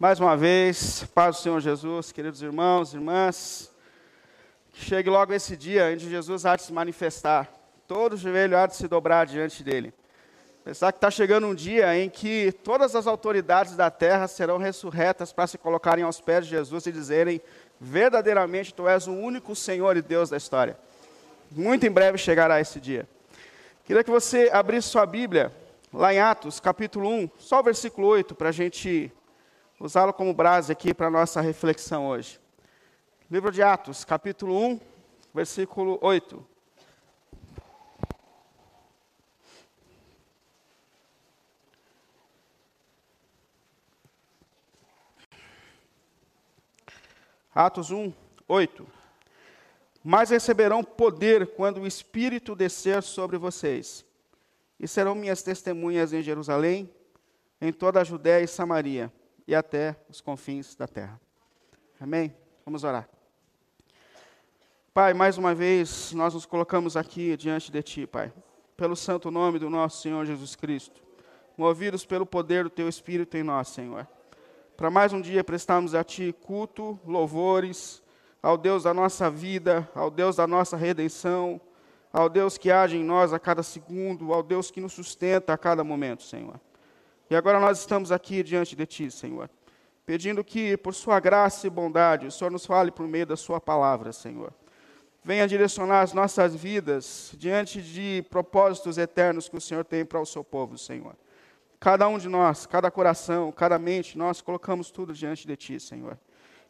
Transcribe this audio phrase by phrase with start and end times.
[0.00, 3.70] Mais uma vez, paz do Senhor Jesus, queridos irmãos, irmãs,
[4.72, 7.52] que chegue logo esse dia onde Jesus há de se manifestar,
[7.86, 9.92] todo joelho há de se dobrar diante dele.
[10.64, 15.34] Pensar que está chegando um dia em que todas as autoridades da terra serão ressurretas
[15.34, 17.38] para se colocarem aos pés de Jesus e dizerem:
[17.78, 20.78] verdadeiramente tu és o único Senhor e Deus da história.
[21.50, 23.06] Muito em breve chegará esse dia.
[23.84, 25.52] Queria que você abrisse sua Bíblia
[25.92, 29.12] lá em Atos, capítulo 1, só o versículo 8, para a gente
[29.80, 32.38] usá-lo como base aqui para a nossa reflexão hoje.
[33.30, 34.80] Livro de Atos, capítulo 1,
[35.32, 36.46] versículo 8.
[47.54, 48.12] Atos 1,
[48.46, 48.86] 8.
[50.04, 54.04] Mas receberão poder quando o Espírito descer sobre vocês,
[54.78, 56.90] e serão minhas testemunhas em Jerusalém,
[57.60, 59.12] em toda a Judéia e Samaria
[59.46, 61.20] e até os confins da terra.
[62.00, 62.34] Amém?
[62.64, 63.08] Vamos orar.
[64.92, 68.32] Pai, mais uma vez nós nos colocamos aqui diante de Ti, Pai,
[68.76, 71.02] pelo santo nome do nosso Senhor Jesus Cristo,
[71.56, 74.06] movidos pelo poder do Teu Espírito em nós, Senhor.
[74.76, 78.02] Para mais um dia prestarmos a Ti culto, louvores,
[78.42, 81.60] ao Deus da nossa vida, ao Deus da nossa redenção,
[82.12, 85.58] ao Deus que age em nós a cada segundo, ao Deus que nos sustenta a
[85.58, 86.60] cada momento, Senhor.
[87.30, 89.48] E agora nós estamos aqui diante de Ti, Senhor,
[90.04, 93.60] pedindo que, por Sua graça e bondade, o Senhor nos fale por meio da Sua
[93.60, 94.52] palavra, Senhor.
[95.22, 100.26] Venha direcionar as nossas vidas diante de propósitos eternos que o Senhor tem para o
[100.26, 101.14] seu povo, Senhor.
[101.78, 106.18] Cada um de nós, cada coração, cada mente, nós colocamos tudo diante de Ti, Senhor.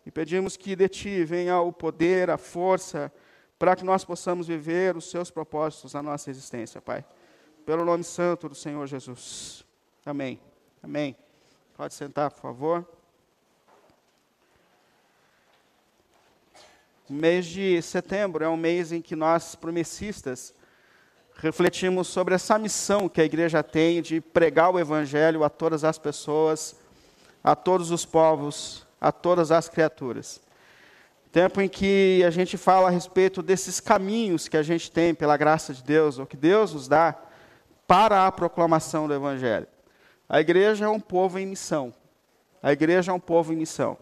[0.05, 3.11] E pedimos que de Ti venha o poder, a força,
[3.59, 7.03] para que nós possamos viver os Seus propósitos na nossa existência, Pai.
[7.65, 9.65] Pelo nome santo do Senhor Jesus.
[10.05, 10.50] Amém.
[10.83, 11.15] Amém.
[11.77, 12.87] Pode sentar, por favor.
[17.09, 20.55] O mês de setembro é um mês em que nós, promessistas,
[21.35, 25.99] refletimos sobre essa missão que a igreja tem de pregar o evangelho a todas as
[25.99, 26.77] pessoas,
[27.45, 30.41] a todos os povos, a todas as criaturas.
[31.31, 35.37] Tempo em que a gente fala a respeito desses caminhos que a gente tem pela
[35.37, 37.17] graça de Deus, ou que Deus nos dá
[37.87, 39.67] para a proclamação do evangelho.
[40.33, 41.93] A igreja é um povo em missão.
[42.63, 43.99] A igreja é um povo em missão.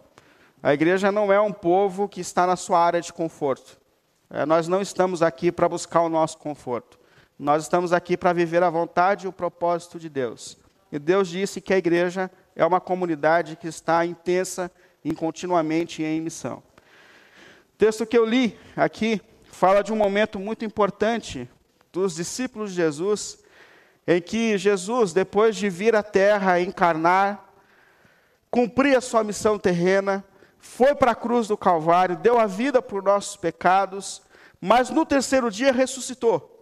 [0.62, 3.81] A igreja não é um povo que está na sua área de conforto.
[4.28, 6.99] É, nós não estamos aqui para buscar o nosso conforto.
[7.38, 10.59] Nós estamos aqui para viver a vontade e o propósito de Deus.
[10.93, 14.71] E Deus disse que a igreja é uma comunidade que está intensa
[15.03, 16.62] e continuamente em missão.
[17.72, 21.49] O texto que eu li aqui fala de um momento muito importante
[21.91, 23.38] dos discípulos de Jesus
[24.11, 27.45] em que Jesus, depois de vir à terra encarnar,
[28.51, 30.25] cumprir a sua missão terrena,
[30.59, 34.23] foi para a cruz do Calvário, deu a vida por nossos pecados,
[34.59, 36.55] mas no terceiro dia ressuscitou.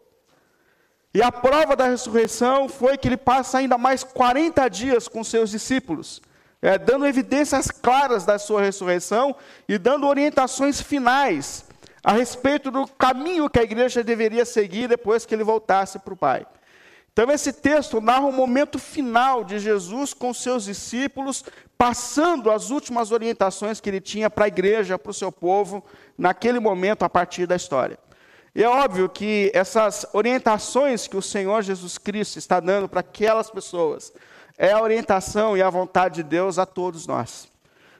[1.14, 5.48] E a prova da ressurreição foi que ele passa ainda mais 40 dias com seus
[5.48, 6.20] discípulos,
[6.60, 9.36] é, dando evidências claras da sua ressurreição
[9.68, 11.64] e dando orientações finais
[12.02, 16.16] a respeito do caminho que a igreja deveria seguir depois que ele voltasse para o
[16.16, 16.44] Pai.
[17.18, 21.42] Então, esse texto narra o momento final de Jesus com seus discípulos,
[21.78, 25.82] passando as últimas orientações que ele tinha para a igreja, para o seu povo,
[26.18, 27.98] naquele momento, a partir da história.
[28.54, 33.50] E é óbvio que essas orientações que o Senhor Jesus Cristo está dando para aquelas
[33.50, 34.12] pessoas
[34.58, 37.48] é a orientação e a vontade de Deus a todos nós.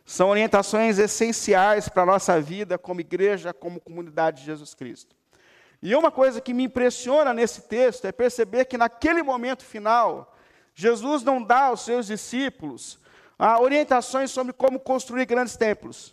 [0.04, 5.15] São orientações essenciais para a nossa vida como igreja, como comunidade de Jesus Cristo.
[5.86, 10.34] E uma coisa que me impressiona nesse texto é perceber que naquele momento final,
[10.74, 12.98] Jesus não dá aos seus discípulos
[13.38, 16.12] ah, orientações sobre como construir grandes templos.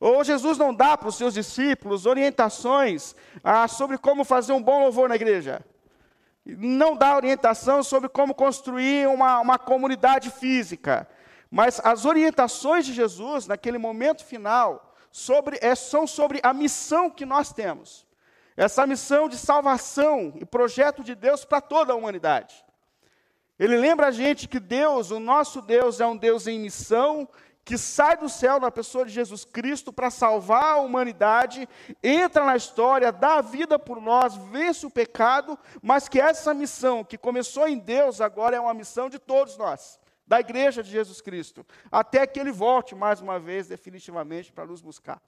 [0.00, 3.14] Ou Jesus não dá para os seus discípulos orientações
[3.44, 5.64] ah, sobre como fazer um bom louvor na igreja.
[6.44, 11.08] Não dá orientação sobre como construir uma, uma comunidade física.
[11.48, 17.24] Mas as orientações de Jesus, naquele momento final, sobre, é, são sobre a missão que
[17.24, 18.04] nós temos.
[18.56, 22.64] Essa missão de salvação e projeto de Deus para toda a humanidade.
[23.58, 27.28] Ele lembra a gente que Deus, o nosso Deus, é um Deus em missão,
[27.64, 31.68] que sai do céu na pessoa de Jesus Cristo para salvar a humanidade,
[32.02, 37.02] entra na história, dá a vida por nós, vence o pecado, mas que essa missão
[37.02, 41.20] que começou em Deus agora é uma missão de todos nós, da igreja de Jesus
[41.20, 45.20] Cristo, até que ele volte mais uma vez definitivamente para nos buscar.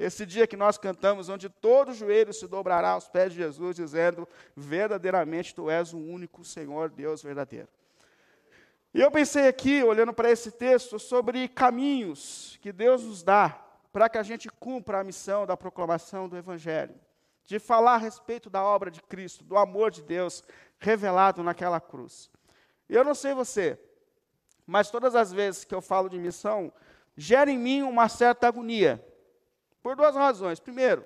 [0.00, 4.26] Esse dia que nós cantamos, onde todo joelho se dobrará aos pés de Jesus, dizendo:
[4.56, 7.68] verdadeiramente tu és o único Senhor, Deus verdadeiro.
[8.94, 13.62] E eu pensei aqui, olhando para esse texto, sobre caminhos que Deus nos dá
[13.92, 16.94] para que a gente cumpra a missão da proclamação do Evangelho,
[17.44, 20.42] de falar a respeito da obra de Cristo, do amor de Deus
[20.78, 22.30] revelado naquela cruz.
[22.88, 23.78] E eu não sei você,
[24.66, 26.72] mas todas as vezes que eu falo de missão,
[27.14, 29.04] gera em mim uma certa agonia,
[29.82, 30.60] por duas razões.
[30.60, 31.04] Primeiro,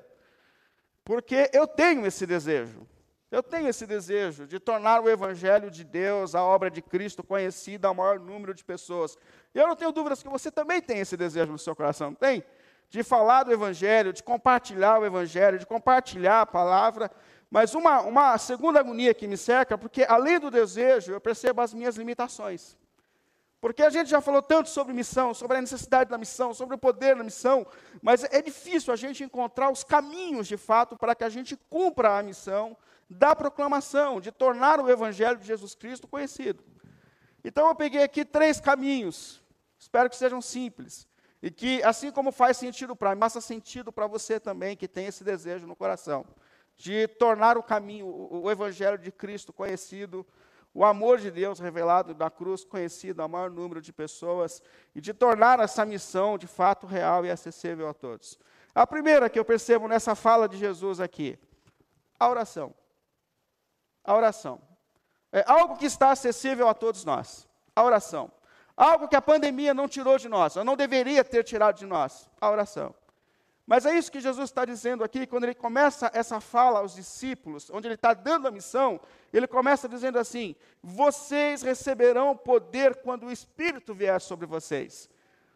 [1.04, 2.86] porque eu tenho esse desejo.
[3.30, 7.88] Eu tenho esse desejo de tornar o Evangelho de Deus, a obra de Cristo, conhecida
[7.88, 9.18] ao maior número de pessoas.
[9.52, 12.14] E eu não tenho dúvidas que você também tem esse desejo no seu coração, não
[12.14, 12.44] tem?
[12.88, 17.10] De falar do Evangelho, de compartilhar o Evangelho, de compartilhar a palavra.
[17.50, 21.74] Mas uma, uma segunda agonia que me cerca, porque além do desejo, eu percebo as
[21.74, 22.76] minhas limitações.
[23.64, 26.78] Porque a gente já falou tanto sobre missão, sobre a necessidade da missão, sobre o
[26.78, 27.66] poder da missão,
[28.02, 32.18] mas é difícil a gente encontrar os caminhos de fato para que a gente cumpra
[32.18, 32.76] a missão
[33.08, 36.62] da proclamação, de tornar o Evangelho de Jesus Cristo conhecido.
[37.42, 39.42] Então eu peguei aqui três caminhos,
[39.78, 41.08] espero que sejam simples,
[41.42, 45.06] e que, assim como faz sentido para mim, faça sentido para você também, que tem
[45.06, 46.26] esse desejo no coração,
[46.76, 50.26] de tornar o caminho, o Evangelho de Cristo conhecido
[50.74, 54.60] o amor de Deus revelado na cruz, conhecido ao maior número de pessoas,
[54.92, 58.36] e de tornar essa missão de fato real e acessível a todos.
[58.74, 61.38] A primeira que eu percebo nessa fala de Jesus aqui,
[62.18, 62.74] a oração.
[64.02, 64.60] A oração.
[65.32, 67.48] É algo que está acessível a todos nós.
[67.74, 68.30] A oração.
[68.76, 72.28] Algo que a pandemia não tirou de nós, ou não deveria ter tirado de nós.
[72.40, 72.92] A oração.
[73.66, 77.70] Mas é isso que Jesus está dizendo aqui, quando ele começa essa fala aos discípulos,
[77.70, 79.00] onde ele está dando a missão,
[79.32, 85.08] ele começa dizendo assim: Vocês receberão poder quando o Espírito vier sobre vocês.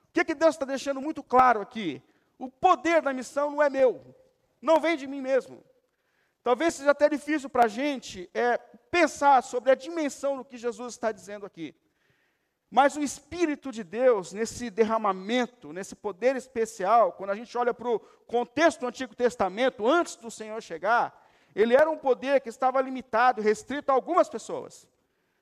[0.09, 2.03] O que, que Deus está deixando muito claro aqui?
[2.39, 4.03] O poder da missão não é meu,
[4.61, 5.63] não vem de mim mesmo.
[6.43, 8.57] Talvez seja até difícil para a gente é,
[8.91, 11.75] pensar sobre a dimensão do que Jesus está dizendo aqui.
[12.71, 17.89] Mas o Espírito de Deus, nesse derramamento, nesse poder especial, quando a gente olha para
[17.89, 22.81] o contexto do Antigo Testamento, antes do Senhor chegar, ele era um poder que estava
[22.83, 24.87] limitado, restrito a algumas pessoas.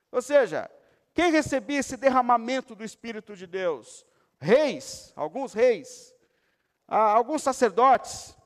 [0.09, 0.71] Ou seja,
[1.13, 4.05] quem recebia esse derramamento do Espírito de Deus?
[4.39, 6.15] Reis, alguns reis,
[6.87, 8.37] alguns sacerdotes,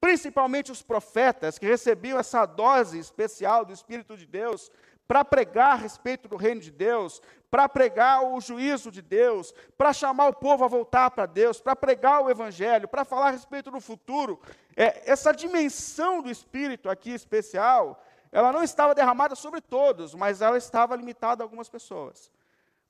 [0.00, 4.70] principalmente os profetas, que recebiam essa dose especial do Espírito de Deus
[5.06, 7.20] para pregar a respeito do reino de Deus,
[7.50, 11.76] para pregar o juízo de Deus, para chamar o povo a voltar para Deus, para
[11.76, 14.40] pregar o Evangelho, para falar a respeito do futuro.
[14.74, 20.56] É, essa dimensão do Espírito aqui especial, ela não estava derramada sobre todos, mas ela
[20.56, 22.32] estava limitada a algumas pessoas.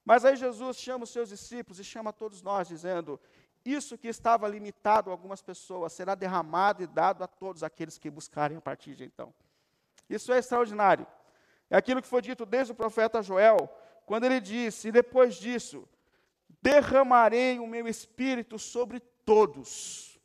[0.05, 3.21] Mas aí Jesus chama os seus discípulos e chama todos nós, dizendo:
[3.65, 8.11] Isso que estava limitado a algumas pessoas será derramado e dado a todos aqueles que
[8.11, 9.33] buscarem a partir de então.
[10.09, 11.07] Isso é extraordinário.
[11.73, 13.67] É aquilo que foi dito desde o profeta Joel,
[14.05, 15.89] quando ele disse: E depois disso,
[16.61, 20.21] derramarei o meu espírito sobre todos.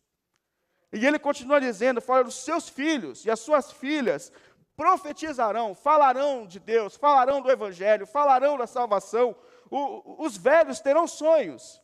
[0.91, 4.29] E ele continua dizendo: fala dos seus filhos e as suas filhas
[4.75, 9.33] profetizarão, falarão de Deus, falarão do Evangelho, falarão da salvação.
[9.71, 11.81] O, os velhos terão sonhos.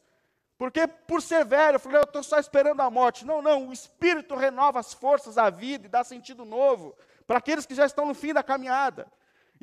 [0.57, 3.25] Porque por ser velho, eu eu estou só esperando a morte.
[3.25, 6.93] Não, não, o Espírito renova as forças da vida e dá sentido novo
[7.25, 9.07] para aqueles que já estão no fim da caminhada.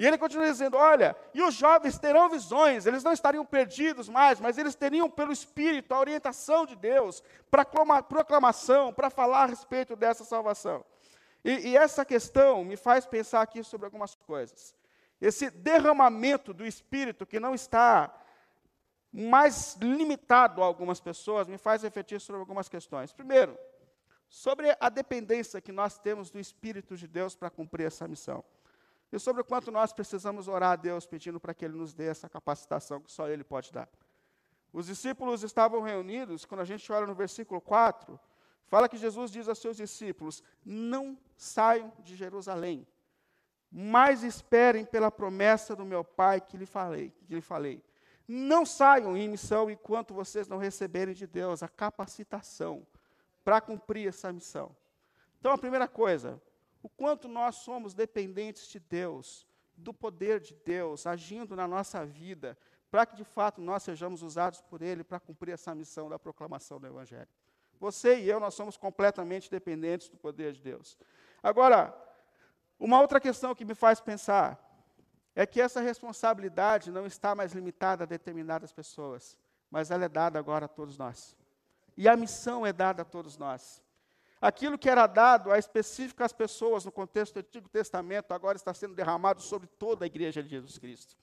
[0.01, 4.41] E ele continua dizendo: olha, e os jovens terão visões, eles não estariam perdidos mais,
[4.41, 7.67] mas eles teriam pelo Espírito a orientação de Deus para
[8.03, 10.83] proclamação, para falar a respeito dessa salvação.
[11.45, 14.75] E, e essa questão me faz pensar aqui sobre algumas coisas.
[15.21, 18.11] Esse derramamento do Espírito que não está
[19.13, 23.13] mais limitado a algumas pessoas, me faz refletir sobre algumas questões.
[23.13, 23.55] Primeiro,
[24.31, 28.43] sobre a dependência que nós temos do Espírito de Deus para cumprir essa missão.
[29.13, 32.07] E sobre o quanto nós precisamos orar a Deus pedindo para que Ele nos dê
[32.07, 33.89] essa capacitação que só Ele pode dar.
[34.73, 38.19] Os discípulos estavam reunidos, quando a gente olha no versículo 4,
[38.67, 42.87] fala que Jesus diz aos seus discípulos: Não saiam de Jerusalém,
[43.71, 47.13] mas esperem pela promessa do meu Pai que lhe falei.
[47.27, 47.83] Que lhe falei.
[48.29, 52.87] Não saiam em missão enquanto vocês não receberem de Deus a capacitação
[53.45, 54.75] para cumprir essa missão.
[55.41, 56.41] Então, a primeira coisa,
[56.83, 59.47] o quanto nós somos dependentes de Deus,
[59.77, 62.57] do poder de Deus agindo na nossa vida,
[62.91, 66.81] para que de fato nós sejamos usados por Ele para cumprir essa missão da proclamação
[66.81, 67.29] do Evangelho.
[67.79, 70.99] Você e eu, nós somos completamente dependentes do poder de Deus.
[71.43, 71.95] Agora,
[72.79, 74.59] uma outra questão que me faz pensar
[75.35, 79.39] é que essa responsabilidade não está mais limitada a determinadas pessoas,
[79.71, 81.37] mas ela é dada agora a todos nós.
[81.97, 83.83] E a missão é dada a todos nós.
[84.41, 88.95] Aquilo que era dado a específicas pessoas no contexto do Antigo Testamento, agora está sendo
[88.95, 91.15] derramado sobre toda a igreja de Jesus Cristo.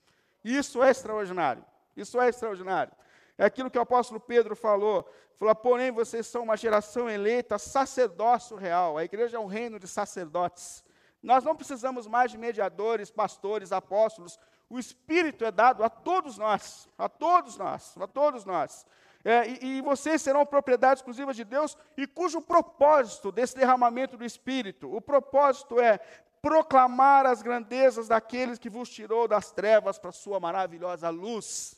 [0.44, 1.66] Isso é extraordinário.
[1.96, 2.94] Isso é extraordinário.
[3.38, 5.10] É aquilo que o apóstolo Pedro falou.
[5.36, 8.98] Falou, porém, vocês são uma geração eleita, sacerdócio real.
[8.98, 10.84] A igreja é um reino de sacerdotes.
[11.22, 14.40] Nós não precisamos mais de mediadores, pastores, apóstolos.
[14.70, 18.86] O Espírito é dado a todos nós, a todos nós, a todos nós.
[19.24, 24.24] É, e, e, vocês serão propriedade exclusiva de Deus, e cujo propósito desse derramamento do
[24.24, 26.00] Espírito, o propósito é
[26.42, 31.76] proclamar as grandezas daqueles que vos tirou das trevas para a sua maravilhosa luz.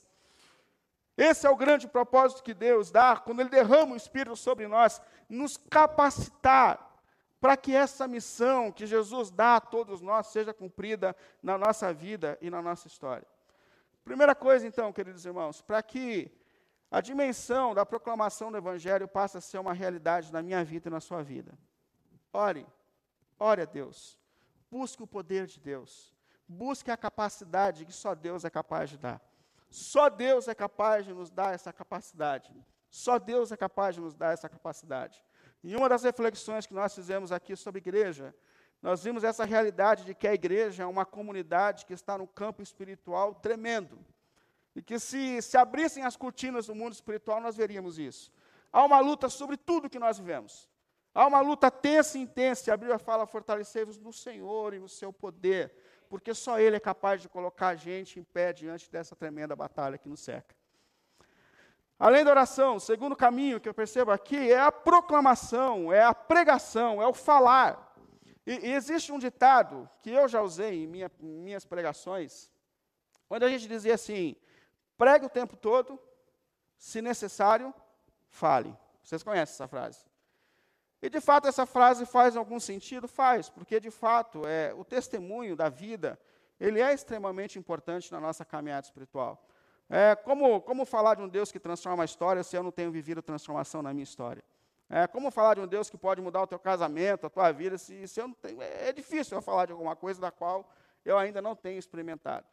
[1.17, 5.01] Esse é o grande propósito que Deus dá quando Ele derrama o Espírito sobre nós,
[5.27, 6.89] nos capacitar
[7.41, 12.38] para que essa missão que Jesus dá a todos nós seja cumprida na nossa vida
[12.41, 13.25] e na nossa história.
[14.03, 16.31] Primeira coisa, então, queridos irmãos, para que
[16.91, 20.91] a dimensão da proclamação do Evangelho passe a ser uma realidade na minha vida e
[20.91, 21.58] na sua vida.
[22.34, 22.65] Ore,
[23.38, 24.19] ore a Deus,
[24.72, 26.15] busque o poder de Deus,
[26.48, 29.22] busque a capacidade que só Deus é capaz de dar.
[29.69, 32.51] Só Deus é capaz de nos dar essa capacidade.
[32.89, 35.24] Só Deus é capaz de nos dar essa capacidade.
[35.63, 38.34] E uma das reflexões que nós fizemos aqui sobre igreja,
[38.81, 42.63] nós vimos essa realidade de que a igreja é uma comunidade que está no campo
[42.63, 44.03] espiritual tremendo.
[44.79, 48.31] E que se, se abrissem as cortinas do mundo espiritual, nós veríamos isso.
[48.71, 50.69] Há uma luta sobre tudo que nós vivemos.
[51.13, 52.69] Há uma luta tensa e intensa.
[52.69, 55.71] E a Bíblia fala: fortalecei-vos no Senhor e no seu poder
[56.09, 59.98] porque só Ele é capaz de colocar a gente em pé diante dessa tremenda batalha
[59.98, 60.55] que nos cerca.
[62.00, 66.13] Além da oração, o segundo caminho que eu percebo aqui é a proclamação, é a
[66.13, 67.93] pregação, é o falar.
[68.48, 72.50] E, e existe um ditado que eu já usei em minha, minhas pregações,
[73.29, 74.36] onde a gente dizia assim:
[75.00, 75.98] pregue o tempo todo,
[76.77, 77.74] se necessário,
[78.27, 78.75] fale.
[79.01, 80.06] Vocês conhecem essa frase?
[81.01, 83.08] E de fato essa frase faz algum sentido?
[83.08, 86.20] Faz, porque de fato é, o testemunho da vida
[86.60, 89.41] ele é extremamente importante na nossa caminhada espiritual.
[89.89, 92.91] É, como, como falar de um Deus que transforma a história se eu não tenho
[92.91, 94.44] vivido transformação na minha história?
[94.89, 97.77] É, como falar de um Deus que pode mudar o teu casamento, a tua vida,
[97.77, 98.62] se, se eu não tenho.
[98.62, 100.70] É, é difícil eu falar de alguma coisa da qual
[101.06, 102.46] eu ainda não tenho experimentado.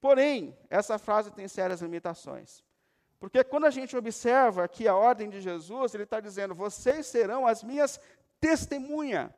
[0.00, 2.64] Porém, essa frase tem sérias limitações.
[3.18, 7.46] Porque quando a gente observa aqui a ordem de Jesus, ele está dizendo: vocês serão
[7.46, 8.00] as minhas
[8.40, 9.30] testemunhas.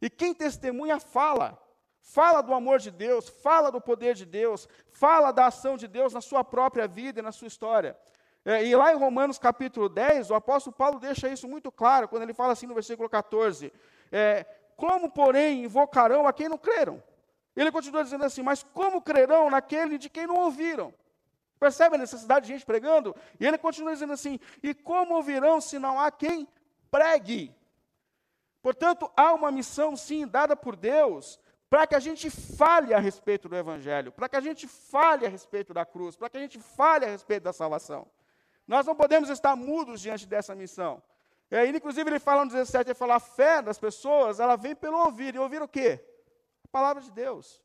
[0.00, 1.58] E quem testemunha fala.
[2.00, 6.12] Fala do amor de Deus, fala do poder de Deus, fala da ação de Deus
[6.12, 7.96] na sua própria vida e na sua história.
[8.44, 12.24] É, e lá em Romanos capítulo 10, o apóstolo Paulo deixa isso muito claro, quando
[12.24, 13.72] ele fala assim no versículo 14:
[14.10, 14.44] é,
[14.76, 17.00] Como, porém, invocarão a quem não creram?
[17.54, 20.92] Ele continua dizendo assim: Mas como crerão naquele de quem não ouviram?
[21.58, 23.14] Percebe a necessidade de gente pregando?
[23.38, 26.48] E ele continua dizendo assim: E como ouvirão se não há quem
[26.90, 27.54] pregue?
[28.62, 33.48] Portanto, há uma missão, sim, dada por Deus, para que a gente fale a respeito
[33.48, 36.60] do Evangelho, para que a gente fale a respeito da cruz, para que a gente
[36.60, 38.06] fale a respeito da salvação.
[38.66, 41.02] Nós não podemos estar mudos diante dessa missão.
[41.50, 44.96] E inclusive, ele fala no 17, ele fala, a fé das pessoas, ela vem pelo
[44.98, 45.34] ouvir.
[45.34, 46.02] E ouvir o quê?
[46.72, 47.62] Palavra de Deus.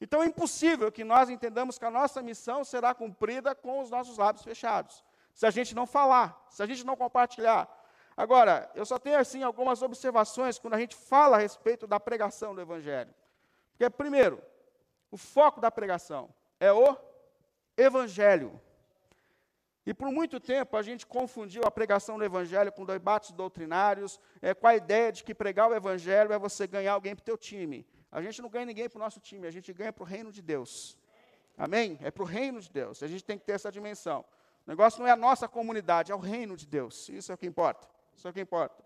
[0.00, 4.16] Então é impossível que nós entendamos que a nossa missão será cumprida com os nossos
[4.16, 7.68] lábios fechados, se a gente não falar, se a gente não compartilhar.
[8.16, 12.54] Agora, eu só tenho assim algumas observações quando a gente fala a respeito da pregação
[12.54, 13.14] do evangelho.
[13.72, 14.42] Porque primeiro,
[15.10, 16.96] o foco da pregação é o
[17.76, 18.60] evangelho.
[19.84, 24.54] E por muito tempo a gente confundiu a pregação do Evangelho com debates doutrinários, é,
[24.54, 27.38] com a ideia de que pregar o Evangelho é você ganhar alguém para o teu
[27.38, 27.86] time.
[28.10, 30.32] A gente não ganha ninguém para o nosso time, a gente ganha para o reino
[30.32, 30.98] de Deus.
[31.56, 31.98] Amém?
[32.02, 33.02] É para o reino de Deus.
[33.02, 34.24] A gente tem que ter essa dimensão.
[34.66, 37.08] O negócio não é a nossa comunidade, é o reino de Deus.
[37.08, 37.88] Isso é o que importa.
[38.14, 38.82] Isso é o que importa.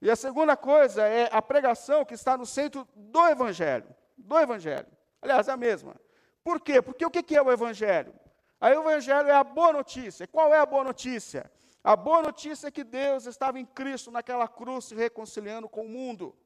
[0.00, 3.94] E a segunda coisa é a pregação que está no centro do Evangelho.
[4.16, 4.88] Do Evangelho.
[5.20, 5.94] Aliás, é a mesma.
[6.42, 6.82] Por quê?
[6.82, 8.14] Porque o que é o Evangelho?
[8.60, 10.26] Aí o Evangelho é a boa notícia.
[10.26, 11.50] Qual é a boa notícia?
[11.84, 15.88] A boa notícia é que Deus estava em Cristo naquela cruz se reconciliando com o
[15.88, 16.36] mundo.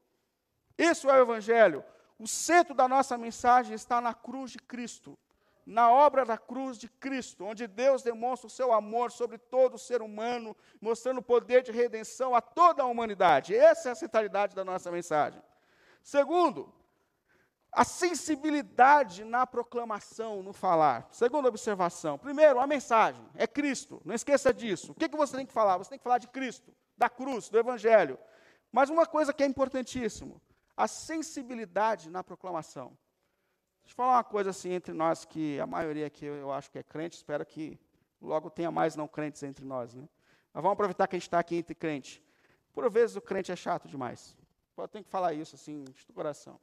[0.77, 1.83] Isso é o Evangelho.
[2.19, 5.17] O centro da nossa mensagem está na cruz de Cristo,
[5.65, 9.79] na obra da cruz de Cristo, onde Deus demonstra o seu amor sobre todo o
[9.79, 13.55] ser humano, mostrando o poder de redenção a toda a humanidade.
[13.55, 15.41] Essa é a centralidade da nossa mensagem.
[16.01, 16.73] Segundo,
[17.71, 21.07] a sensibilidade na proclamação, no falar.
[21.11, 22.17] Segunda observação.
[22.17, 24.01] Primeiro, a mensagem é Cristo.
[24.03, 24.93] Não esqueça disso.
[24.93, 25.77] O que, que você tem que falar?
[25.77, 28.17] Você tem que falar de Cristo, da cruz, do Evangelho.
[28.71, 30.41] Mas uma coisa que é importantíssimo:
[30.77, 32.95] a sensibilidade na proclamação.
[33.83, 36.77] Deixa eu falar uma coisa assim entre nós, que a maioria aqui eu acho que
[36.77, 37.79] é crente, espero que
[38.21, 39.95] logo tenha mais não crentes entre nós.
[39.95, 40.07] Né?
[40.53, 42.23] Mas vamos aproveitar que a gente está aqui entre crente.
[42.73, 44.37] Por vezes o crente é chato demais.
[44.77, 46.59] Eu tenho que falar isso assim, de coração.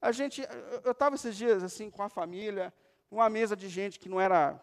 [0.00, 0.42] A gente,
[0.82, 2.72] eu estava esses dias assim com a família,
[3.10, 4.58] uma mesa de gente que não era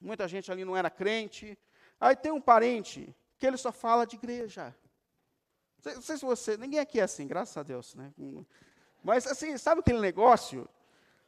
[0.00, 1.58] muita gente ali não era crente.
[2.00, 4.74] Aí tem um parente que ele só fala de igreja.
[5.84, 8.12] Não sei se você, ninguém aqui é assim, graças a Deus, né?
[9.02, 10.68] Mas assim, sabe aquele negócio?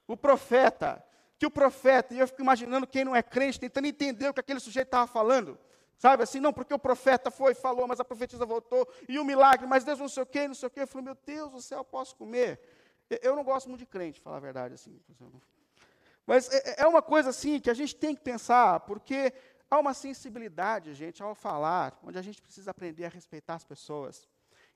[0.06, 1.04] O profeta,
[1.38, 4.40] que o profeta, e eu fico imaginando quem não é crente, tentando entender o que
[4.40, 5.58] aquele sujeito estava falando.
[5.96, 9.66] Sabe assim, não, porque o profeta foi, falou, mas a profetisa voltou, e o milagre,
[9.66, 10.80] mas Deus não sei o quê, não sei o quê.
[10.80, 12.60] Eu falei, meu Deus do céu, posso comer.
[13.22, 15.00] Eu não gosto muito de crente, falar a verdade assim.
[16.26, 19.32] Mas é, é uma coisa assim que a gente tem que pensar, porque
[19.70, 24.28] há uma sensibilidade, gente, ao falar, onde a gente precisa aprender a respeitar as pessoas.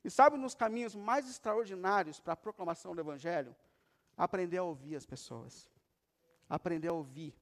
[0.06, 3.56] E sabe nos caminhos mais extraordinários para a proclamação do Evangelho?
[4.16, 5.68] Aprender a ouvir as pessoas.
[6.48, 7.34] Aprender a ouvir.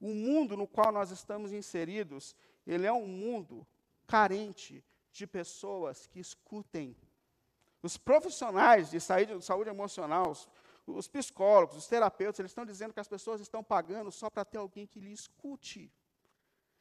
[0.00, 3.66] O mundo no qual nós estamos inseridos, ele é um mundo
[4.06, 6.96] carente de pessoas que escutem.
[7.82, 10.48] Os profissionais de saúde, saúde emocional, os,
[10.86, 14.58] os psicólogos, os terapeutas, eles estão dizendo que as pessoas estão pagando só para ter
[14.58, 15.92] alguém que lhe escute.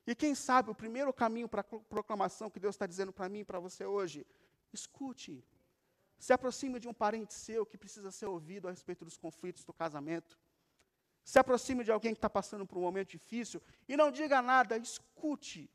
[0.06, 3.40] E quem sabe o primeiro caminho para a proclamação que Deus está dizendo para mim
[3.40, 4.24] e para você hoje
[4.74, 5.44] Escute.
[6.18, 9.74] Se aproxime de um parente seu que precisa ser ouvido a respeito dos conflitos do
[9.74, 10.38] casamento.
[11.24, 14.78] Se aproxime de alguém que está passando por um momento difícil e não diga nada,
[14.78, 15.70] escute.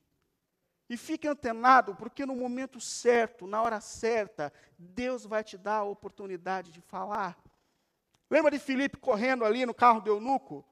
[0.89, 5.85] E fique antenado, porque no momento certo, na hora certa, Deus vai te dar a
[5.85, 7.39] oportunidade de falar.
[8.29, 10.65] Lembra de Filipe correndo ali no carro do eunuco?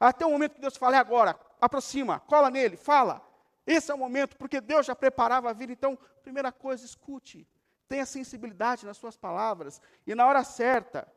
[0.00, 3.20] Até o momento que Deus fala, é agora, aproxima, cola nele, fala.
[3.66, 5.72] Esse é o momento, porque Deus já preparava a vida.
[5.72, 7.46] Então, primeira coisa, escute.
[7.88, 11.10] Tenha sensibilidade nas suas palavras e na hora certa,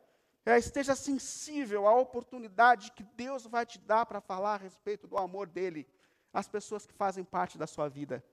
[0.44, 5.16] é, esteja sensível à oportunidade que Deus vai te dar para falar a respeito do
[5.18, 5.86] amor dele
[6.32, 8.24] às pessoas que fazem parte da sua vida.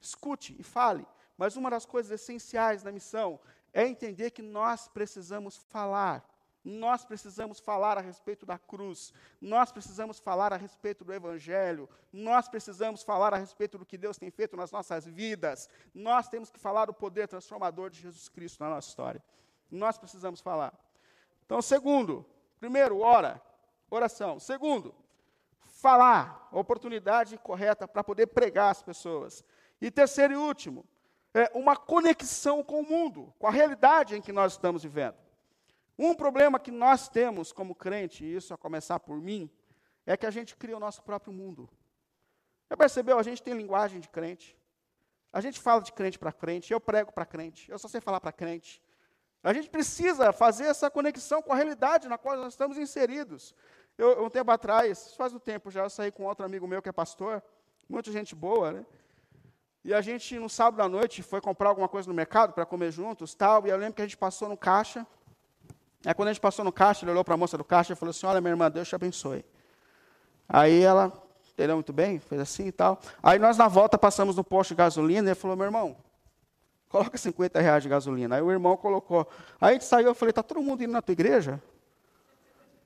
[0.00, 1.06] Escute e fale,
[1.36, 3.40] mas uma das coisas essenciais da missão
[3.72, 6.24] é entender que nós precisamos falar
[6.64, 12.48] nós precisamos falar a respeito da cruz, nós precisamos falar a respeito do Evangelho, nós
[12.48, 16.58] precisamos falar a respeito do que Deus tem feito nas nossas vidas, nós temos que
[16.58, 19.22] falar do poder transformador de Jesus Cristo na nossa história.
[19.70, 20.72] Nós precisamos falar.
[21.44, 22.24] Então, segundo,
[22.58, 23.42] primeiro, ora,
[23.90, 24.40] oração.
[24.40, 24.94] Segundo,
[25.60, 29.44] falar, oportunidade correta para poder pregar as pessoas.
[29.80, 30.86] E terceiro e último,
[31.34, 35.23] é uma conexão com o mundo, com a realidade em que nós estamos vivendo.
[35.98, 39.50] Um problema que nós temos como crente, e isso a começar por mim,
[40.04, 41.68] é que a gente cria o nosso próprio mundo.
[42.70, 43.18] Já percebeu?
[43.18, 44.56] A gente tem linguagem de crente.
[45.32, 48.20] A gente fala de crente para crente, eu prego para crente, eu só sei falar
[48.20, 48.80] para crente.
[49.42, 53.54] A gente precisa fazer essa conexão com a realidade na qual nós estamos inseridos.
[53.98, 56.88] Eu, um tempo atrás, faz um tempo já, eu saí com outro amigo meu que
[56.88, 57.42] é pastor,
[57.88, 58.86] muita gente boa, né?
[59.84, 62.90] E a gente, no sábado à noite, foi comprar alguma coisa no mercado para comer
[62.90, 65.06] juntos, tal, e eu lembro que a gente passou no caixa,
[66.04, 67.96] Aí quando a gente passou no caixa, ele olhou para a moça do caixa e
[67.96, 69.44] falou assim, olha minha irmã, Deus te abençoe.
[70.48, 71.12] Aí ela
[71.52, 73.00] entendeu muito bem, fez assim e tal.
[73.22, 75.96] Aí nós na volta passamos no posto de gasolina e ele falou, meu irmão,
[76.88, 78.36] coloca 50 reais de gasolina.
[78.36, 79.26] Aí o irmão colocou.
[79.60, 81.62] Aí a gente saiu, eu falei, está todo mundo indo na tua igreja?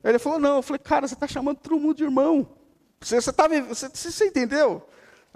[0.02, 0.56] Ele falou, não.
[0.56, 2.48] Eu falei, cara, você está chamando todo mundo de irmão.
[3.00, 4.86] Você, você, tá, você, você entendeu?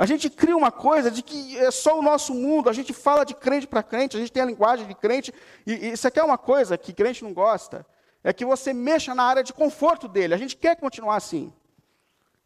[0.02, 3.24] A gente cria uma coisa de que é só o nosso mundo, a gente fala
[3.24, 5.32] de crente para crente, a gente tem a linguagem de crente,
[5.64, 7.86] e, e isso aqui é uma coisa que crente não gosta,
[8.24, 11.52] é que você mexa na área de conforto dele, a gente quer continuar assim.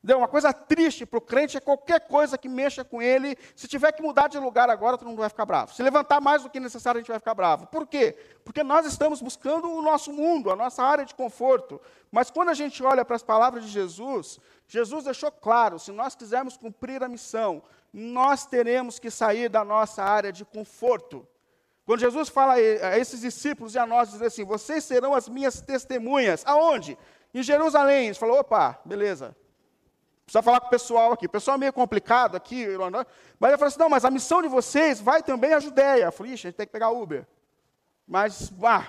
[0.04, 0.18] Entendeu?
[0.18, 3.36] Uma coisa triste para o crente é qualquer coisa que mexa com ele.
[3.56, 5.74] Se tiver que mudar de lugar agora, todo mundo vai ficar bravo.
[5.74, 7.66] Se levantar mais do que necessário, a gente vai ficar bravo.
[7.66, 8.16] Por quê?
[8.44, 11.80] Porque nós estamos buscando o nosso mundo, a nossa área de conforto.
[12.12, 16.14] Mas quando a gente olha para as palavras de Jesus, Jesus deixou claro: se nós
[16.14, 21.26] quisermos cumprir a missão, nós teremos que sair da nossa área de conforto.
[21.84, 25.60] Quando Jesus fala a esses discípulos e a nós, diz assim: vocês serão as minhas
[25.60, 26.42] testemunhas.
[26.44, 26.98] Aonde?
[27.32, 28.06] Em Jerusalém.
[28.06, 29.36] Ele falou: opa, beleza.
[30.24, 31.26] Precisa falar com o pessoal aqui.
[31.26, 32.66] O pessoal é meio complicado aqui.
[33.38, 36.06] Mas ele falou assim: não, mas a missão de vocês vai também à Judéia.
[36.06, 37.24] Eu falei, ixi, a gente tem que pegar Uber.
[38.04, 38.88] Mas, ah,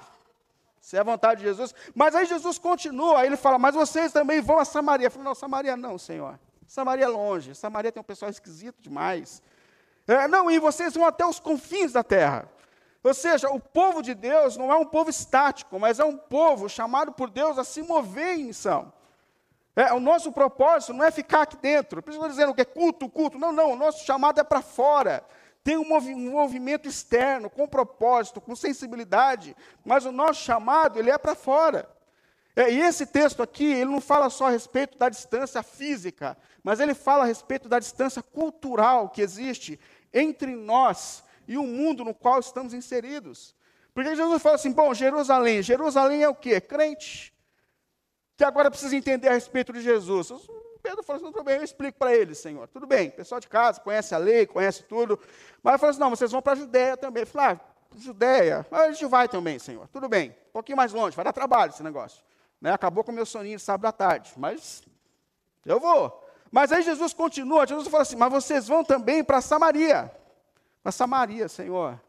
[0.88, 1.76] se é a vontade de Jesus.
[1.94, 5.08] Mas aí Jesus continua, aí ele fala, mas vocês também vão a Samaria.
[5.08, 6.40] Eu falei, não, Samaria não, Senhor.
[6.66, 7.54] Samaria é longe.
[7.54, 9.42] Samaria tem um pessoal esquisito demais.
[10.08, 12.50] É, não, e vocês vão até os confins da terra.
[13.04, 16.70] Ou seja, o povo de Deus não é um povo estático, mas é um povo
[16.70, 18.94] chamado por Deus a se mover em missão.
[19.76, 22.02] É, o nosso propósito não é ficar aqui dentro.
[22.02, 23.38] Por isso dizendo que é culto, culto.
[23.38, 23.74] Não, não.
[23.74, 25.22] O nosso chamado é para fora.
[25.68, 29.54] Tem um, movi movimento externo, com propósito, com sensibilidade.
[29.84, 31.90] Mas o nosso chamado, ele é para fora.
[32.56, 36.80] É, e esse texto aqui, ele não fala só a respeito da distância física, mas
[36.80, 39.78] ele fala a respeito da distância cultural que existe
[40.14, 43.54] entre nós e o mundo no qual estamos inseridos.
[43.94, 45.62] Porque Jesus fala assim: bom, Jerusalém.
[45.62, 46.62] Jerusalém é o quê?
[46.62, 47.34] Crente
[48.38, 50.32] que agora precisa entender a respeito de Jesus.
[50.88, 52.66] Pedro falou assim: tudo bem, eu explico para eles, Senhor.
[52.70, 55.20] Tudo bem, pessoal de casa conhece a lei, conhece tudo.
[55.62, 57.24] Mas ele falou assim: não, vocês vão para a Judéia também.
[57.24, 57.60] Eu falei: ah,
[57.98, 59.86] Judéia, a gente vai também, Senhor.
[59.90, 62.24] Tudo bem, um pouquinho mais longe, vai dar trabalho esse negócio.
[62.62, 62.72] Né?
[62.72, 64.82] Acabou com o meu soninho sábado à tarde, mas
[65.66, 66.26] eu vou.
[66.50, 70.10] Mas aí Jesus continua, Jesus fala assim: mas vocês vão também para Samaria.
[70.82, 72.00] Para Samaria, Senhor.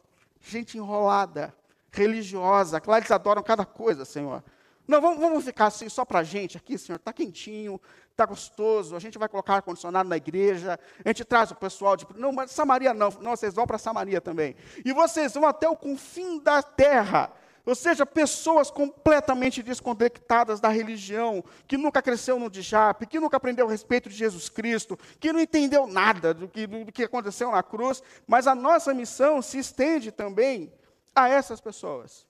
[0.40, 1.52] Gente enrolada,
[1.90, 4.40] religiosa, que lá eles adoram cada coisa, Senhor.
[4.88, 6.96] Não, vamos, vamos ficar assim só para a gente aqui, Senhor.
[6.96, 7.78] Está quentinho,
[8.10, 8.96] está gostoso.
[8.96, 10.80] A gente vai colocar ar-condicionado na igreja.
[11.04, 12.06] A gente traz o pessoal de.
[12.16, 13.10] Não, mas Samaria não.
[13.20, 14.56] Não, vocês vão para Samaria também.
[14.82, 17.30] E vocês vão até o confim da terra.
[17.66, 23.66] Ou seja, pessoas completamente desconectadas da religião, que nunca cresceu no Dijap, que nunca aprendeu
[23.66, 27.62] a respeito de Jesus Cristo, que não entendeu nada do que, do que aconteceu na
[27.62, 28.02] cruz.
[28.26, 30.72] Mas a nossa missão se estende também
[31.14, 32.27] a essas pessoas.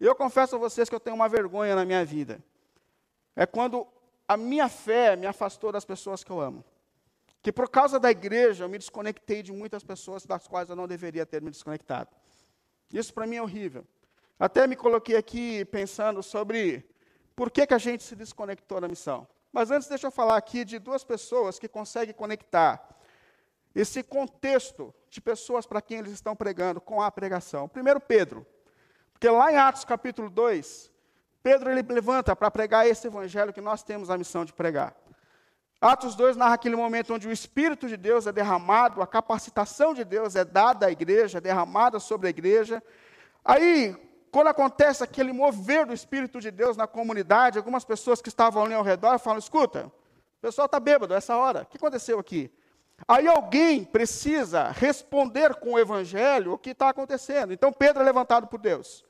[0.00, 2.42] Eu confesso a vocês que eu tenho uma vergonha na minha vida.
[3.36, 3.86] É quando
[4.26, 6.64] a minha fé me afastou das pessoas que eu amo.
[7.42, 10.88] Que por causa da igreja eu me desconectei de muitas pessoas das quais eu não
[10.88, 12.10] deveria ter me desconectado.
[12.92, 13.84] Isso para mim é horrível.
[14.38, 16.88] Até me coloquei aqui pensando sobre
[17.36, 19.26] por que, que a gente se desconectou da missão.
[19.52, 22.88] Mas antes, deixa eu falar aqui de duas pessoas que conseguem conectar
[23.74, 27.68] esse contexto de pessoas para quem eles estão pregando com a pregação.
[27.68, 28.46] Primeiro, Pedro.
[29.24, 30.92] Porque lá em Atos capítulo 2,
[31.42, 34.94] Pedro ele levanta para pregar esse evangelho que nós temos a missão de pregar.
[35.80, 40.04] Atos 2 narra aquele momento onde o Espírito de Deus é derramado, a capacitação de
[40.04, 42.82] Deus é dada à igreja, é derramada sobre a igreja.
[43.42, 43.96] Aí,
[44.30, 48.74] quando acontece aquele mover do Espírito de Deus na comunidade, algumas pessoas que estavam ali
[48.74, 52.52] ao redor falam: escuta, o pessoal está bêbado essa hora, o que aconteceu aqui?
[53.08, 57.54] Aí alguém precisa responder com o evangelho o que está acontecendo.
[57.54, 59.02] Então Pedro é levantado por Deus.